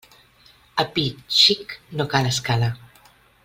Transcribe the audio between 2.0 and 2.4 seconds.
cal